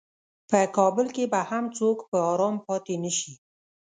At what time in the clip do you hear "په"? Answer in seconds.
0.49-0.59, 2.09-2.17